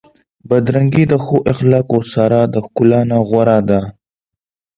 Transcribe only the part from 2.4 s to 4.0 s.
د ښکلا نه غوره ده.